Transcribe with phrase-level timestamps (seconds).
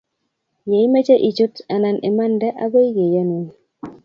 [0.69, 3.43] ye imeche ichut anan imande agoi keyonun